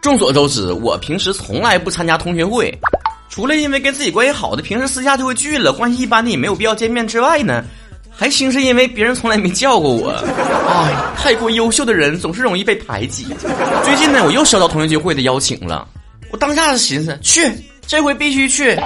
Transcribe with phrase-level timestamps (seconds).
[0.00, 2.72] 众所周知，我平时从来不参加同学会，
[3.28, 7.62] 除了因为跟自己关系好的平时私下就会聚了，关系一般的也没有必要见面之外呢，
[8.10, 10.10] 还兴是因为别人从来没叫过我。
[10.68, 13.26] 哎，太过优秀的人总是容易被排挤。
[13.84, 15.86] 最近呢，我又收到同学聚会的邀请了，
[16.30, 17.52] 我当下是寻思去，
[17.86, 18.78] 这回必须去。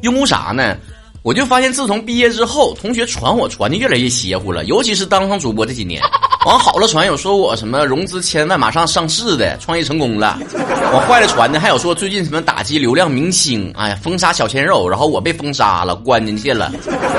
[0.00, 0.76] 因为啥呢？
[1.22, 6.02] 我就发现自从毕业之后，同学传我传的越来越邪乎了，尤其是当上主播这几年。
[6.44, 10.38] 往好了传，有说我什么融资千万马上上市的，创业成功了；
[10.92, 16.70] 往坏了传的，还有说最近什么打击流量明星，哎呀封杀小鲜肉，然后我被封杀了，关进去了。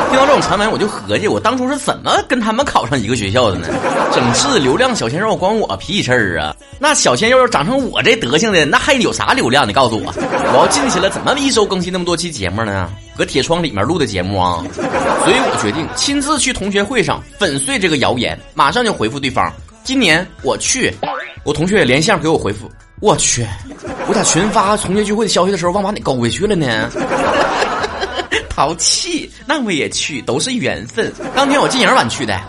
[0.10, 3.68] 听到这种传闻，我就合计，我当初是怎么跟他们考上一个学校的呢？
[4.14, 6.56] 整治流量小鲜肉，关我屁事儿啊！
[6.80, 9.68] 那小鲜肉要长成我这德行的，那还有啥流量？
[9.68, 10.14] 你告诉我，
[10.54, 12.90] 我要进去了，怎么一周更新那么多期节目呢？
[13.18, 14.62] 搁铁窗里面录的节目啊，
[15.24, 19.52] 所以我决定亲自去同学会上粉碎这个谣言，马上就回复对方。
[19.84, 20.94] 今年我去，
[21.44, 22.70] 我同学也连线给我回复。
[23.02, 23.46] 我去，
[24.08, 26.90] 我咋群发同学聚会的消息的时候，忘把你勾回去了呢。
[28.50, 31.12] 淘气，那我也去，都是缘分。
[31.36, 32.40] 当天我进营晚去的，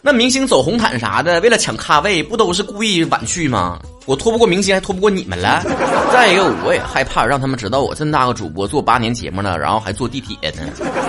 [0.00, 3.80] 那明星走红毯啥的，为了抢咖位，不都是故意晚去吗？
[4.06, 5.60] 我拖不过明星，还拖不过你们了。
[6.12, 10.62] 再一个，我也害怕让他们知道我这么大个主播做八年节目了，然后还坐地铁呢。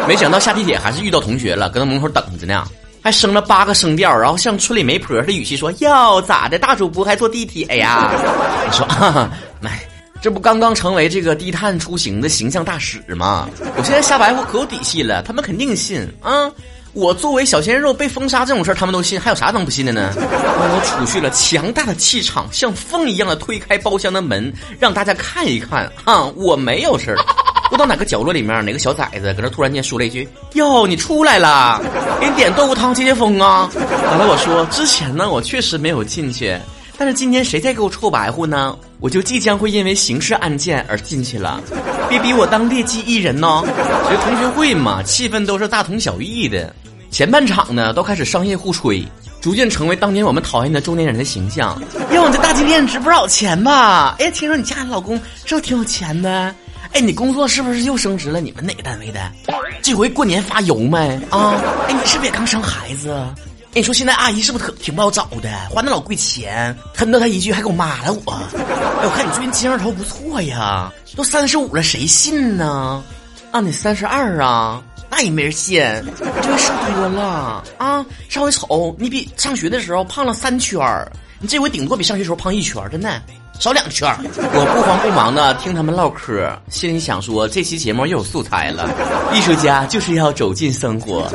[0.07, 2.65] 没想到下地铁还是遇到同学了，搁那门口等着呢，
[3.07, 6.59] 还升了八个声调，然后像村里媒婆的语气说：“哟，咋的？
[6.59, 8.11] 大主播还坐地铁呀？”
[8.69, 8.85] 你说
[9.63, 9.79] ：“哎，
[10.21, 13.47] 这不刚刚成为这个低碳出行的形象大使吗？
[13.77, 16.51] 我现在瞎白活可有底气了，他们肯定信啊。”
[16.91, 20.11] 我作为小鲜肉被封杀这种事儿，他们都信，还有啥能不信的呢？
[20.17, 26.25] 我储蓄了强大的气场，像风一样的推开包厢的门，让大家看一看啊！
[26.35, 27.17] 我没有事儿。
[27.69, 31.81] 不知道哪个角落里面哪个小崽子搁那突然间说了一句：“哟，你出来了，
[32.19, 36.57] 给你点豆腐汤解解风啊！”完了，我说之前呢，我确实没有进去，
[36.97, 38.75] 但是今天谁再给我臭白乎呢？
[38.99, 41.61] 我就即将会因为刑事案件而进去了。
[42.09, 43.63] 别逼我当劣迹艺人呢！
[44.05, 46.73] 其实同学会嘛，气氛都是大同小异的。
[47.11, 49.05] 前半场呢，都开始商业互吹，
[49.39, 51.79] 逐渐成为当年我们讨厌的中年人的形象。
[52.11, 54.15] 哟，你这大金链值不少钱吧？
[54.19, 56.53] 哎，听说你嫁的老公是不是挺有钱的？
[56.93, 58.41] 哎，你工作是不是又升职了？
[58.41, 59.31] 你们哪个单位的？
[59.81, 60.97] 这回过年发油没？
[61.29, 61.61] 啊？
[61.87, 63.11] 哎，你是不是也刚生孩子？
[63.11, 65.49] 哎，你说现在阿姨是不是可挺不好找的？
[65.69, 68.31] 花那老贵钱，恨得他一句还给我骂了我。
[68.31, 73.03] 哎，我看你最近精神头不错呀，都三十五了，谁信呢？
[73.51, 74.81] 啊，你三十二啊？
[75.09, 75.81] 那也没人信，
[76.19, 78.05] 这回瘦多了啊！
[78.27, 81.09] 上回瞅你比上学的时候胖了三圈儿，
[81.39, 83.21] 你这回顶多比上学时候胖一圈儿，真的
[83.59, 84.07] 少两圈。
[84.35, 88.89] 我不慌不忙的听他们唠嗑，心里想说这期节目又有素材了。
[89.33, 91.27] 艺术家就是要走进生活。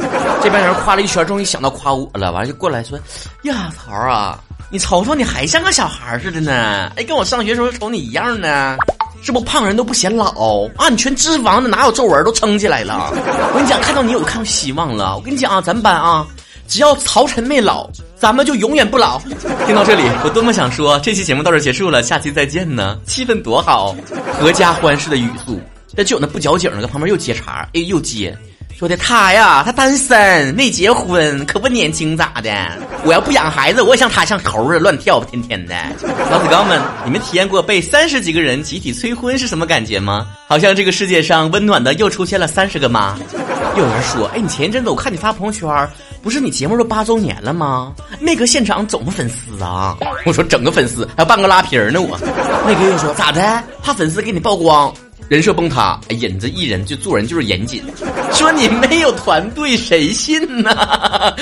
[0.42, 2.98] 这帮人夸了一圈，终于想到夸我了，完了就过来说
[3.44, 4.38] ：“呀，曹啊，
[4.70, 8.76] 你瞅瞅你还像个小孩似的呢，哎，跟我上学时候瞅你一样呢。”
[9.24, 10.88] 是不胖人都不显老啊？
[10.88, 13.12] 你全脂肪的，哪有皱纹都撑起来了。
[13.14, 15.16] 我跟你讲，看到你，我看到希望了。
[15.16, 16.26] 我跟你讲啊，咱们班啊，
[16.66, 17.88] 只要曹晨没老，
[18.22, 19.20] 咱们就永远不老。
[19.66, 23.96] 听到这里，我多么想说，这期节目到这结束了，下期再见呢，气氛多好，
[24.40, 25.60] 阖家欢事的语速。
[25.96, 28.32] 但就有那不矫情的，搁旁边又接茬，哎，又接。
[28.78, 32.48] 说的他呀，他单身没结婚，可不年轻咋的？
[33.04, 35.74] 我要不养孩子，我也像他像猴似的乱跳，天天的。
[36.30, 40.28] 老子刚们，你们体验过被三十几个人集体催婚是什么感觉吗？
[40.46, 43.18] 好像这个世界上温暖的又出现了三十个妈。
[43.76, 45.88] 有人说，哎，你前一阵子我看你发朋友圈，
[46.22, 47.92] 不是你节目都八周年了吗？
[48.20, 49.96] 那个现场整个粉丝啊？
[50.26, 52.00] 我说整个粉丝，还半个拉皮儿呢。
[52.00, 52.18] 我
[52.66, 53.62] 那个又说咋的？
[53.82, 54.92] 怕粉丝给你曝光？
[55.28, 57.82] 人设崩塌，引子艺人就做人就是严谨。
[58.32, 60.70] 说你没有团队，谁信呢？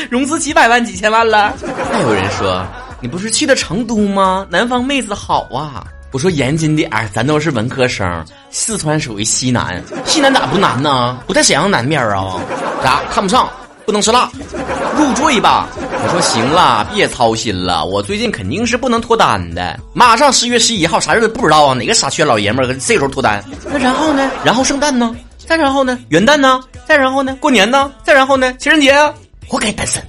[0.09, 1.53] 融资几百万、几千万了。
[1.93, 2.65] 还有人说
[3.01, 4.47] 你不是去的成都吗？
[4.49, 5.85] 南方妹子好啊。
[6.13, 11.19] 我说严谨点儿，咱都是文科生，四川属于西南，西南咋不难呢？
[11.27, 12.35] 不在沈阳南面啊？
[12.83, 13.49] 咋看不上？
[13.87, 14.29] 不能吃辣？
[14.97, 15.69] 入赘吧。
[16.03, 19.79] 我说行了，别操心了，我最近肯定是不能脱单的。
[19.93, 21.75] 马上十月十一号，啥日子不知道啊？
[21.75, 23.45] 哪个傻缺老爷们儿这时候脱单？
[23.67, 24.29] 那然后呢？
[24.45, 25.15] 然后圣诞呢？
[25.47, 25.99] 再然后呢？
[26.09, 26.61] 元旦呢？
[26.87, 27.37] 再然后呢？
[27.41, 27.91] 过年呢？
[28.03, 28.53] 再然后呢？
[28.59, 29.13] 情人节啊？
[29.47, 30.01] 活该单身！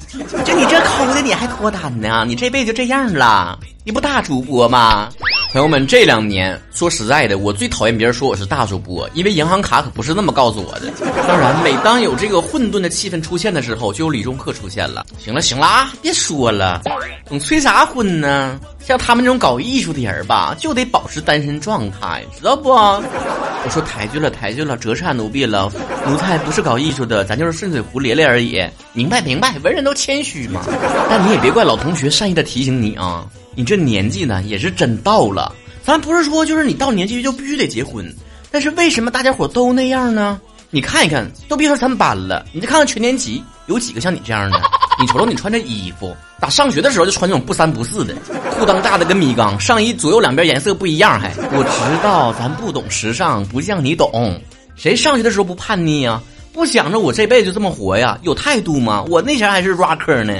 [0.45, 2.23] 就你这抠的，你还脱单呢？
[2.27, 3.57] 你这辈子就这样了？
[3.83, 5.09] 你不大主播吗？
[5.51, 10.89] 朋友们，这两年说实在的，我最讨厌别人说我是大主播，因为银行卡可不是那么告诉我的。
[11.27, 15.05] 当然，每当有这个混沌的气氛出现的时候，就有李中客出现了。
[15.19, 16.81] 行了，行了啊，别说了，
[17.27, 18.57] 总催啥婚呢？
[18.83, 22.69] 像他们这种搞艺术的人吧，就得保持单身状态，知道不？
[22.69, 25.71] 我说抬举了，抬举了，折煞奴婢了。
[26.07, 28.59] 奴才不是搞艺术的，咱就是顺水壶咧咧而已。
[28.93, 30.61] 明白，明白，文人都谦虚嘛。
[31.09, 33.25] 但你也别怪老同学善意的提醒你啊。
[33.53, 38.11] 你这年纪呢，也是真到了，咱不是说就是你到年纪就必须得结婚，
[38.49, 40.41] 但是为什么大家伙都那样呢？
[40.71, 44.59] 你看一看，都别说咱们班了，你再看看全年级有几个像你这样的？
[45.01, 48.13] 你瞅瞅你穿这衣服，咋上学的时候就穿这种不三不四的，
[48.51, 54.39] 裤裆大的跟米缸，上衣左右两边颜色不一样，还我知道咱不懂时尚，不像你懂，
[54.75, 56.21] 谁上学的时候不叛逆呀？
[56.53, 58.15] 不想着我这辈子就这么活呀？
[58.21, 59.03] 有态度吗？
[59.09, 60.35] 我那前还是 rocker 呢，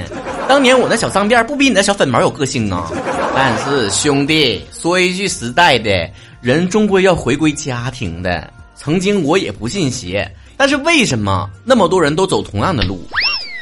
[0.48, 2.88] 当年我那小脏辫不比你那小粉毛有个性啊？
[3.34, 6.08] 但是兄弟，说一句实在的，
[6.40, 8.48] 人终归要回归家庭的。
[8.76, 13.04] 曾经我也不信邪，但是为什么那么多人都走同样的路？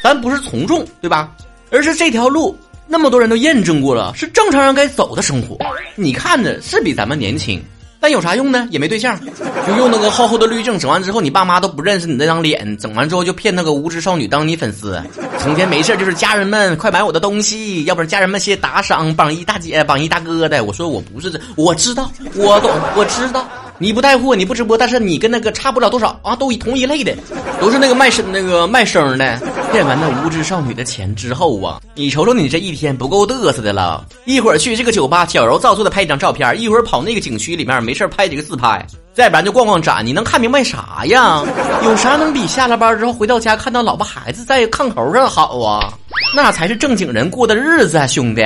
[0.02, 1.31] 咱不是从众，对吧？
[1.70, 5.56] 而是这条路那么多人都验证过了，是正常人该走的生活。
[5.94, 7.62] 你看着是比咱们年轻。
[8.02, 8.67] 但有啥用呢？
[8.70, 9.20] 也没对象，
[9.67, 14.99] 就用那个厚厚的滤镜，整完之后你爸妈都不认识你那张脸，整完之后就骗那个无知少女当你粉丝，
[15.38, 20.64] 成天没事就是家人们快买我的东西，要不然家人们先打赏榜一大姐、榜一大哥的。
[20.64, 23.46] 我说我不是这，我知道，我懂，我知道。
[23.82, 27.17] 你不带货，你不直播，但是你跟那个差不了多少啊，都同一类的，
[27.59, 29.41] 都是那个卖声那个卖声的，
[29.73, 41.43] 骗完那无知少女的钱之后啊，你瞅瞅你这一天不够嘚瑟的了，一会儿去这个酒吧矫揉造作的拍一张照片，一会儿跑那个景区里面没事拍几个自拍，再不然就逛逛展，你能看明白啥呀？
[41.82, 45.91] 有啥能比下了班之后回到家看到老婆孩子在炕头上好啊？
[46.37, 48.43] 那才是正经人过的日子啊，兄弟。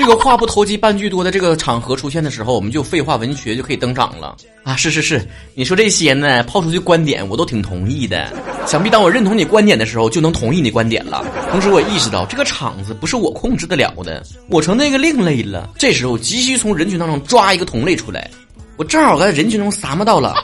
[0.00, 4.74] 这个话不投机半句多的这个场合出现的时候，我们就废话文学就可以登场了啊！
[4.74, 8.32] 是是是，你说这些呢，抛出去观点我都挺同意的。
[8.66, 11.22] 想必当我认同你观点的时候，就能同意你观点了。
[11.50, 15.68] 同时，我意识到这个场子不是我控制得了的，我成那个另类了。
[15.76, 18.30] 这时候急需从人群当中抓一个同类出来，
[18.78, 20.34] 我正好在人群中撒么到了。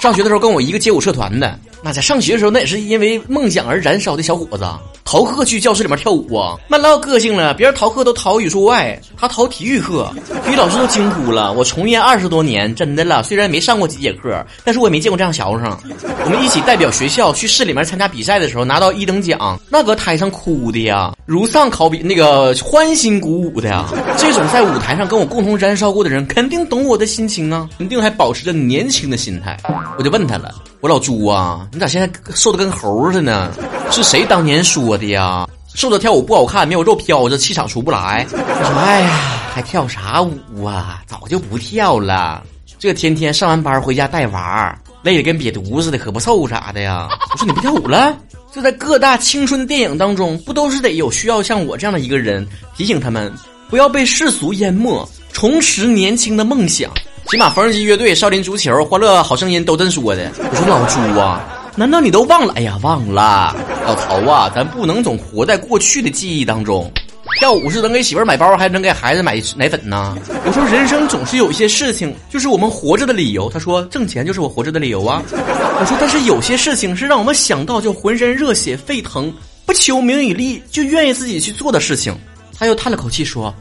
[0.00, 4.64] 上学的时候跟我一个街舞社团的，那在上学的时候那也是因为梦想而燃烧的小伙子。
[5.12, 7.52] 逃课去教室里面跳舞啊，那老有个性了。
[7.52, 10.10] 别人逃课都逃语数外，他逃体育课，
[10.46, 11.52] 体育老师都惊呼了。
[11.52, 15.78] 我从业二十多年，真的了，虽然没上过几节课，但是我也没见过这样学生。
[16.24, 23.84] 我们一起代表学校去市里面参加比赛的时候，拿到一等奖，那搁台上哭的呀，如丧考妣，那个欢欣鼓舞的呀。
[24.16, 29.58] 这种在舞台上跟我共同燃烧过的人，肯定懂我的心情啊，肯定还保持着年轻的心态。
[29.98, 33.52] 我就问他了，我老朱啊，你咋现在瘦的跟猴似的呢？
[33.90, 35.46] 是谁当年说的的呀？
[35.74, 38.26] 瘦的跳舞不好看，没有肉飘着，气场出不来。
[38.30, 39.10] 我说，哎呀，
[39.52, 41.02] 还跳啥舞啊？
[41.06, 42.42] 早就不跳了。
[42.78, 47.08] 这天天上完班回家带娃，累得跟瘪犊似的，可不瘦啥的呀。
[47.32, 48.16] 我说你不跳舞了？
[48.54, 52.46] 就在各大青春电影当中，不都是得有需要像我这样的一个人
[52.76, 53.32] 提醒他们，
[53.70, 56.90] 不要被世俗淹没，重拾年轻的梦想。
[57.28, 60.30] 起码缝纫机乐队、少林足球、欢乐好声音都这么说的。
[60.38, 61.40] 我说老朱啊，
[61.74, 62.52] 难道你都忘了？
[62.54, 66.90] 哎呀，忘了，老曹啊，咱不能总活在过去的记忆当中。
[67.38, 70.14] 跳舞是能给媳妇儿买包，还能给孩子买奶粉呢。
[70.44, 73.48] 我说人生总是有一些事情，就是我们活着的理由。
[73.48, 75.22] 他说挣钱就是我活着的理由啊。
[75.32, 79.32] 我说但是有些事情是让我们想到就浑身热血沸腾，
[79.64, 82.14] 不求名与利就愿意自己去做的事情。
[82.58, 83.52] 他又叹了口气说。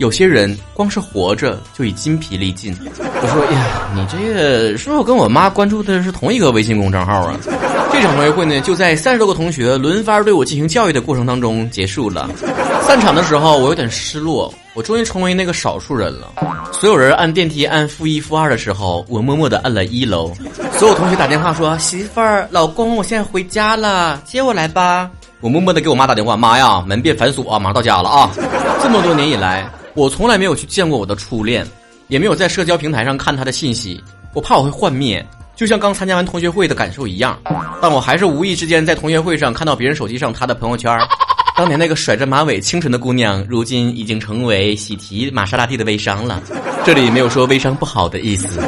[0.00, 2.74] 有些人光是活着就已筋疲力尽。
[2.98, 7.36] 我说呀，你这个是不是跟我妈关注的是同一个微信公众号啊？
[7.92, 12.30] 这场同学会呢，就在三十多个同学轮番对我进行教育的过程当中结束了。
[12.80, 16.32] 散场的时候，我有点失落，我终于成为那个少数人了。
[16.72, 20.32] 所有人按电梯按负一负二的时候，我默默的按了一楼。
[20.78, 25.10] 所有同学打电话说：“媳妇儿、老公，我现在回家了，接我来吧。”
[25.42, 28.30] 我默默的给我妈打电话：“妈呀，门别反锁啊，马上到家了啊！”
[28.82, 29.70] 这么多年以来。
[29.94, 31.66] 我从来没有去见过我的初恋，
[32.08, 35.24] 也没有在社交平台上看他的信息，我怕我会幻灭，
[35.56, 37.38] 就像刚参加完同学会的感受一样。
[37.82, 40.96] 但我还是无意之间在同学会上看到别人手机上他的朋友圈，
[41.56, 46.40] 当年那个甩着马尾清纯的姑娘，如今已经成为喜提玛莎拉蒂的微商了。
[46.84, 48.60] 这里没有说微商不好的意思。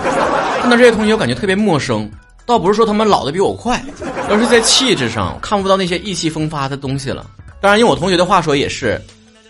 [0.61, 2.11] 看到这些同学，我感觉特别陌生，
[2.45, 3.83] 倒不是说他们老的比我快，
[4.29, 7.25] 而是在气质上看不到那些意气风发的东西了。
[7.61, 9.01] 当然，用我同学的话说，也是。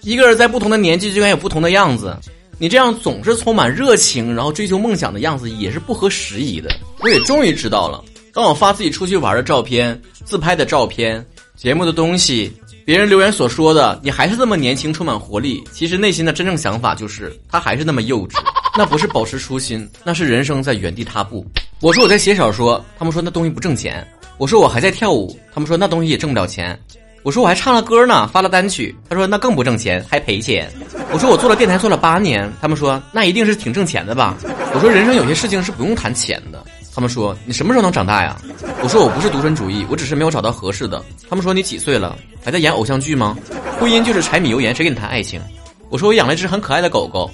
[0.03, 2.17] 一个人在不同的年纪就应该有不同的样子，
[2.59, 6.71] 你这样总是充满热情，然后追求梦想的样子也是不合时宜的。
[7.01, 11.25] 我也终于知道了，当我发自己出去玩的照片、自拍的照片、
[11.57, 12.53] 节目的东西，
[12.85, 18.37] 别人留言所说的“你还是这么年轻，充满活力”，其实内心的真正想法就是他还是那么幼稚。
[18.77, 21.47] 那不是保持初心，那是人生在原地踏步。
[21.81, 24.03] 我说我在写小说，他们说那东西不挣钱；
[24.39, 26.77] 我说我还在跳舞，他们说那东西也挣不了钱。
[27.23, 28.95] 我说我还唱了歌呢，发了单曲。
[29.09, 30.71] 他说那更不挣钱，还赔钱。
[31.13, 34.37] 我说我做了电台做了八年，他们说那一定是挺挣钱的吧。
[34.75, 36.65] 我说人生有些事情是不用谈钱的。
[36.95, 38.37] 他们说你什么时候能长大呀？
[38.83, 41.03] 我说我不是独身主义，我只是没有找到合适的。
[41.29, 42.17] 他们说你几岁了？
[42.45, 43.37] 还在演偶像剧吗？
[43.79, 45.41] 婚姻就是柴米油盐，谁跟你谈爱情？
[45.91, 47.31] 我说我养了一只很可爱的狗狗。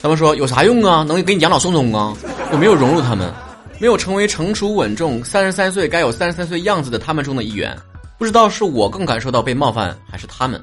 [0.00, 1.02] 他们说有啥用啊？
[1.02, 2.14] 能给你养老送终啊？
[2.52, 3.32] 我没有融入他们，
[3.78, 7.76] 没有成为成熟稳重、三十三岁该有三十三岁样子的他们中的一员。
[8.22, 10.62] 不知道是我更感受到被冒犯，还是他们？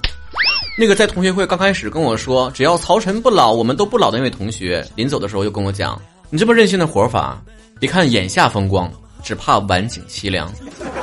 [0.78, 6.01] 那个在同学会刚开始跟我说只要曹晨不老，我们都不老的那位同学，临走的时候又跟我讲
[6.32, 7.38] ：“你这么任性的活法，
[7.78, 8.89] 别看眼下风光，
[9.25, 10.50] 只怕晚景凄凉。”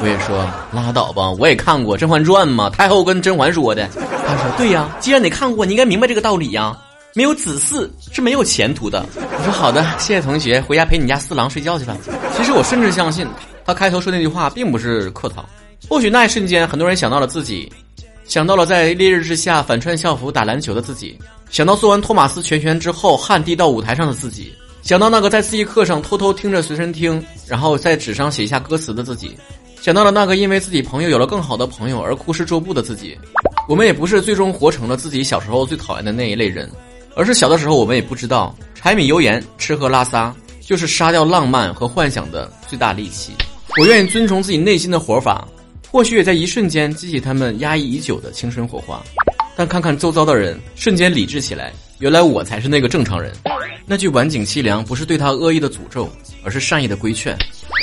[0.01, 3.87] 我也说拉倒吧，我也看过《甄嬛传》嘛，太后跟甄嬛说的。
[4.27, 6.75] 他说：“对呀，既然你看过，你应该明白这个道理呀。
[7.13, 11.95] 没有子嗣是没有前途的。”我说：“好的，谢谢同学，回家陪你家四郎睡觉去吧。”
[12.35, 13.29] 其实我甚至相信
[13.67, 15.47] 他开头说那句话并不是客套。
[15.89, 17.73] 或许那一瞬间，很多人想到了自己。
[18.25, 21.17] 想到了在烈日之下反穿校服打篮球的自己，
[21.49, 24.53] 想到做完托马斯全旋之后汗滴到舞台上的自己，
[24.83, 29.37] 想到那个在自习课上偷偷听着随身听，然后在纸上写下歌词的自己，
[29.81, 33.17] 想到了那个因为自己朋友有了更好的朋友而哭湿桌布的自己。
[33.69, 36.69] 我们也不是最终活成了自己小时候最讨厌的那一类人，
[37.15, 43.31] 而是小的时候我们也不知道柴米油盐吃喝拉撒就是杀掉浪漫和幻想的最大利器。
[43.81, 45.47] 我愿意遵从自己内心的活法。
[45.97, 49.03] 或许也在一瞬间激起他们压抑已久的青春火花，
[49.57, 53.33] 但看看周遭的人，瞬间理智起来，原来我才是那个正常人。
[53.87, 56.07] 那句晚景凄凉不是对他恶意的诅咒，
[56.45, 57.35] 而是善意的规劝。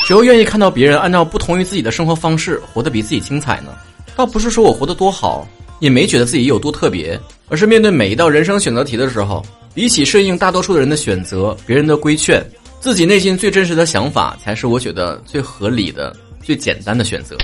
[0.05, 3.73] 谁又愿意看到别人按照不同于自己的生活方式活得比自己精彩呢？
[4.15, 5.47] 倒不是说我活得多好，
[5.79, 9.43] 也没觉得自己有多特别，而是面对每一道人生选择题的时候，
[9.73, 12.45] 比起顺应大多数的人的选择，别人的规劝，
[12.79, 16.15] 自己内心最真实的想法，才是我觉得最合理的。
[16.45, 17.37] 最简单的选择，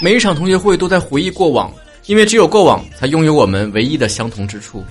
[0.00, 1.72] 每一场同学会都在回忆过往，
[2.06, 4.84] 因为只有过往才拥有我们唯一的相同之处。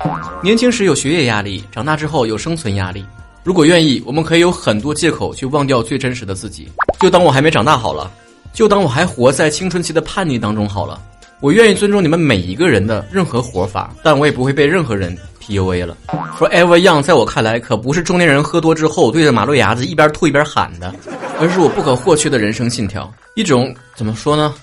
[0.43, 3.05] 年轻时有学业压力，长大之后有生存压力。
[3.41, 6.67] 如果愿意，我们可以有很多借口去忘掉最真实的自己。
[6.99, 8.11] 就当我还没长大好了，
[8.51, 11.01] 就当我还活在青春期的叛逆当中好了。
[11.39, 15.95] 我愿意尊重你们每一个人的任何活法，但我也不会被任何人 PUA 了。
[16.37, 20.93] Forever Young 在我看来可不是中年人喝多之后对着马路牙子一边吐一边喊的。
[21.39, 24.55] 而是我不可或缺的人生信条，一种怎么说呢？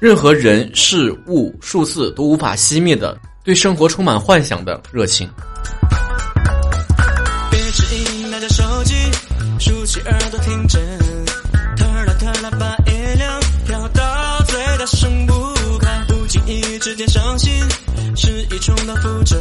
[0.00, 3.14] 任何人、事物、数字都无法熄灭的，
[3.44, 5.28] 对生活充满幻想的热情。
[7.50, 8.94] 别只因拿着手机，
[9.58, 10.66] 竖起耳朵听。
[10.66, 15.34] 特特把音量调到最大，声不，
[16.08, 17.52] 不经意之间伤心，
[18.16, 19.36] 是一重蹈覆辙。